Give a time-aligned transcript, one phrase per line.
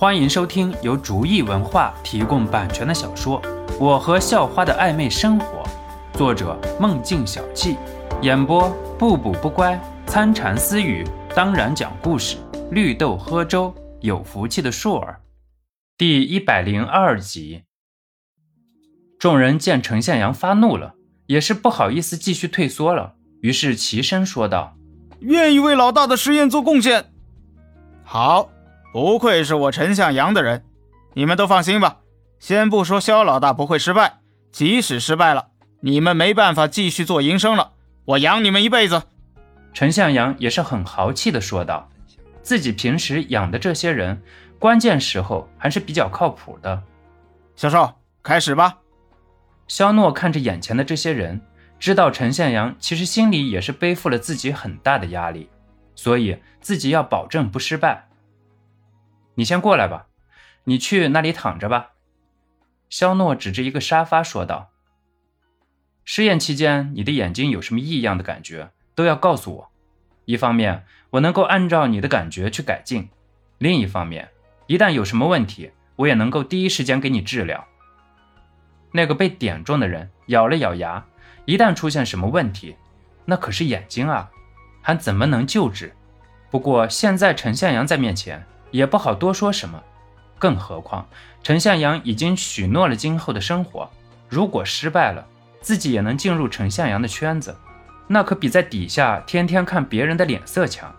[0.00, 3.42] 欢迎收听由竹意文化提供版权的小说
[3.80, 5.64] 《我和校花的暧昧生活》，
[6.16, 7.76] 作者梦境小憩，
[8.22, 9.76] 演播不补不乖、
[10.06, 12.36] 参禅私语，当然讲故事，
[12.70, 15.20] 绿豆喝粥，有福气的硕儿，
[15.96, 17.64] 第一百零二集。
[19.18, 20.94] 众人见陈向阳发怒了，
[21.26, 24.76] 也是不好意思继续退缩了，于是齐声说道
[25.18, 27.06] ：“愿意为老大的实验做贡献。”
[28.06, 28.48] 好。
[28.92, 30.64] 不愧是我陈向阳的人，
[31.14, 31.98] 你们都放心吧。
[32.38, 34.20] 先不说肖老大不会失败，
[34.50, 35.48] 即使失败了，
[35.80, 37.72] 你们没办法继续做营生了，
[38.04, 39.02] 我养你们一辈子。
[39.74, 41.88] 陈向阳也是很豪气的说道，
[42.42, 44.22] 自己平时养的这些人，
[44.58, 46.82] 关键时候还是比较靠谱的。
[47.56, 48.78] 小邵，开始吧。
[49.66, 51.40] 肖诺看着眼前的这些人，
[51.78, 55.50] 知道陈向阳其实心里也是背负了自己很大的压力，
[55.94, 58.08] 所以自己要保证不失败。
[59.38, 60.08] 你先过来吧，
[60.64, 61.92] 你去那里躺着吧。”
[62.90, 64.70] 肖诺指着一个沙发说道。
[66.04, 69.70] “试验期间，你的眼睛有什么异样的感觉，都要告诉我。
[70.24, 73.04] 一方面，我能够按照你的感觉去改进；
[73.58, 74.28] 另一方面，
[74.66, 77.64] 一旦有什么问题，我也能够第一时间给你治疗。”
[78.90, 81.06] 那个被点中的人咬了咬牙，
[81.44, 82.74] 一旦出现什么问题，
[83.24, 84.28] 那可是眼睛啊，
[84.82, 85.94] 还怎么能救治？
[86.50, 88.44] 不过现在陈向阳在面前。
[88.70, 89.82] 也不好多说什么，
[90.38, 91.06] 更何况
[91.42, 93.88] 陈向阳已经许诺了今后的生活，
[94.28, 95.26] 如果失败了，
[95.60, 97.56] 自己也能进入陈向阳的圈子，
[98.06, 100.94] 那可比在底下天天看别人的脸色强。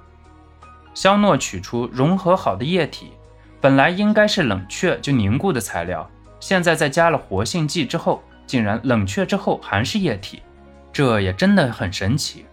[0.94, 3.12] 肖诺取出融合好的液体，
[3.62, 10.42] 本来应该是冷却就凝固的材料，现在在加了活性剂之后，竟然冷却之后还是液体，
[10.92, 12.46] 这也真的很神奇。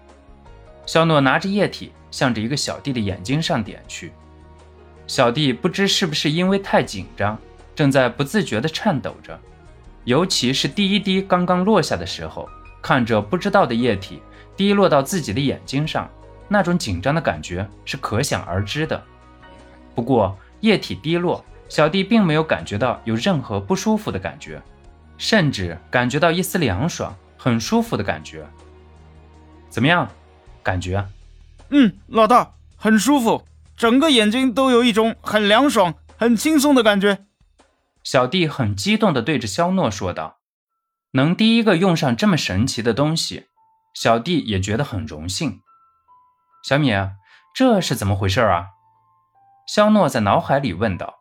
[0.84, 4.12] 肖诺拿着液体，向着一个小弟的眼睛上点去。
[5.06, 7.38] 小弟不知是不是因为太紧张，
[7.74, 9.38] 正在不自觉地颤抖着，
[10.04, 12.48] 尤其是第一滴刚刚落下的时候，
[12.82, 14.20] 看着不知道的液体
[14.56, 16.10] 滴落到自己的眼睛上，
[16.48, 19.02] 那种紧张的感觉是可想而知的。
[19.94, 24.60] 不过液体滴落，小弟并没有感觉到有任何不舒服的感觉，
[25.18, 28.46] 甚至感觉到一丝凉爽，很舒服的感觉。
[29.68, 30.08] 怎么样，
[30.62, 31.06] 感觉？
[31.70, 33.44] 嗯，老大，很舒服。
[33.76, 37.26] 整个眼睛都有一种很凉爽、很轻松的感觉。
[38.02, 40.38] 小弟很激动地对着肖诺说道
[41.12, 43.46] ：“能第一个用上这么神奇的东西，
[43.94, 45.60] 小弟也觉得很荣幸。”
[46.64, 46.90] 小米，
[47.54, 48.68] 这是怎么回事啊？
[49.66, 51.16] 肖诺在脑海里问道。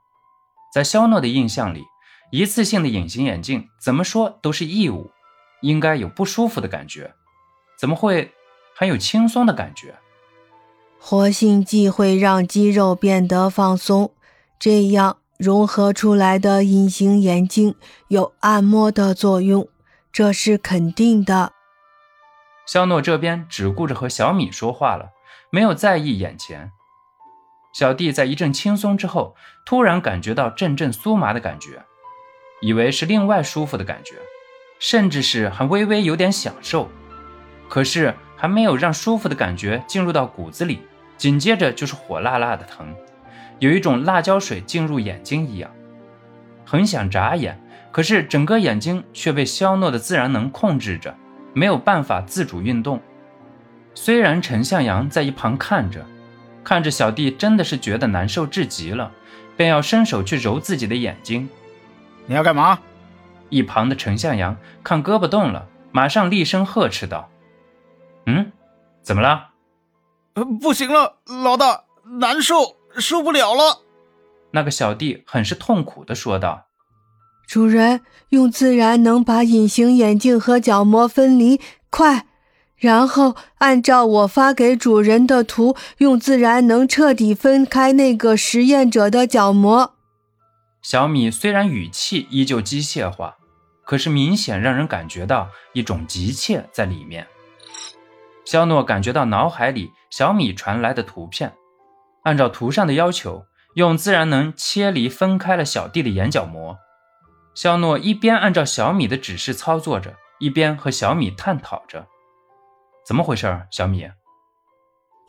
[0.73, 1.83] 在肖诺的印象里，
[2.31, 5.11] 一次性的隐形眼镜怎么说都是异物，
[5.61, 7.13] 应该有不舒服的感觉，
[7.79, 8.33] 怎么会
[8.75, 9.95] 还有轻松的感觉？
[11.07, 14.11] 活性剂会让肌肉变得放松，
[14.57, 17.75] 这样融合出来的隐形眼镜
[18.07, 19.67] 有按摩的作用，
[20.11, 21.51] 这是肯定的。
[22.65, 25.11] 肖诺这边只顾着和小米说话了，
[25.51, 26.71] 没有在意眼前。
[27.71, 31.85] 小弟在一阵轻松之后，突然感觉到阵阵酥麻的感觉，
[32.63, 34.15] 以为是另外舒服的感觉，
[34.79, 36.89] 甚至是还微微有点享受，
[37.69, 40.81] 可是还没有让舒服的感觉进入到骨子里。
[41.17, 42.93] 紧接着就是火辣辣的疼，
[43.59, 45.71] 有一种辣椒水进入眼睛一样，
[46.65, 47.59] 很想眨眼，
[47.91, 51.15] 可是整个眼睛却被肖诺的自然能控制着，
[51.53, 53.01] 没有办法自主运动。
[53.93, 56.05] 虽然陈向阳在一旁看着，
[56.63, 59.11] 看着小弟真的是觉得难受至极了，
[59.55, 61.47] 便要伸手去揉自己的眼睛。
[62.25, 62.77] 你要干嘛？
[63.49, 67.29] 一旁的陈向阳看胳膊动了，马上厉声呵斥道
[68.25, 68.51] ：“嗯，
[69.01, 69.51] 怎么了？”
[70.43, 71.85] 不行了，老大，
[72.19, 73.81] 难受，受不了了。
[74.51, 76.65] 那个小弟很是痛苦的说道
[77.47, 82.25] ：“主人，用自然能把隐形眼镜和角膜分离，快！
[82.75, 89.95] 然后按照我发给主人的图，用自然能彻底分开那个实验者的角膜。”
[90.83, 93.37] 小米虽然语气依旧机械化，
[93.85, 97.25] 可是明显让人感觉到一种急切在里面。
[98.43, 101.53] 肖诺感觉到脑海里小米传来的图片，
[102.23, 106.77] 按照图上的要求，用自然能切离分开了小弟的眼角膜。
[107.53, 112.07] 肖诺一边按照小米的指示操作着，一边和小米探讨着
[113.05, 114.09] ：“怎么回事？”小米，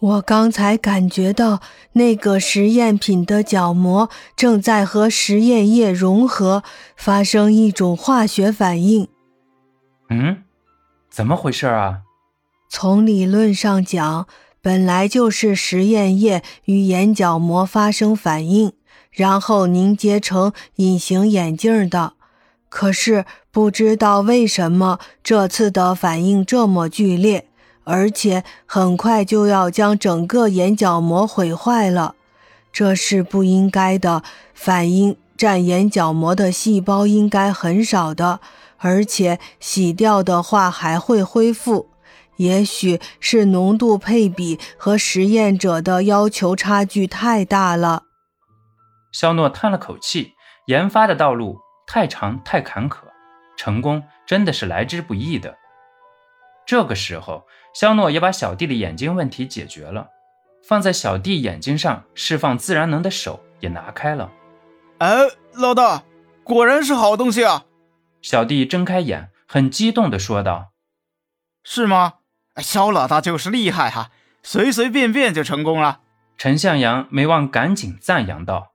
[0.01, 1.61] 我刚才感觉到
[1.93, 6.63] 那个实验品的角膜正在和实验液融合，
[6.97, 9.09] 发生一种化学反应。
[10.11, 10.45] 嗯，
[11.09, 12.03] 怎么回事啊？
[12.69, 14.27] 从理论上讲，
[14.67, 18.73] 本来就是实验液与眼角膜发生反应，
[19.13, 22.15] 然后凝结成隐形眼镜的。
[22.69, 27.47] 可是不知道为什么这次的反应这么剧烈，
[27.85, 32.17] 而且很快就要将整个眼角膜毁坏了。
[32.73, 38.41] 这是不应该的，反应占眼角膜的细胞应该很少的，
[38.79, 41.87] 而且洗掉的话还会恢复。
[42.37, 48.05] 也许是浓度配比和实验者的要求差距太大了。
[49.13, 50.33] 肖诺叹了口气，
[50.67, 52.99] 研发的道路太长太坎坷，
[53.57, 55.57] 成功真的是来之不易的。
[56.67, 60.09] 这个时候，肖诺也把小弟的眼睛问题解决了。
[60.67, 64.33] 放在小弟眼睛上释放自然能的手也拿开了。
[64.99, 65.17] 哎，
[65.55, 66.03] 老大，
[66.43, 67.67] 果然是好东西啊！
[68.21, 70.73] 小弟睁开眼，很激动地说道
[71.63, 72.15] ：“是吗？
[72.63, 74.11] 肖老大就是厉害哈，
[74.43, 76.01] 随随便便就成功了。”
[76.39, 78.73] 陈向阳没忘赶紧赞扬道：“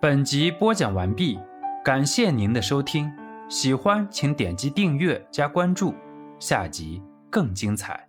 [0.00, 1.38] 本集播讲完毕，
[1.84, 3.12] 感谢您的收听，
[3.48, 5.94] 喜欢请点击订阅加关注，
[6.38, 8.08] 下集更精彩。”